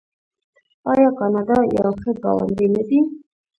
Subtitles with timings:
[0.91, 2.99] آیا کاناډا یو ښه ګاونډی نه دی؟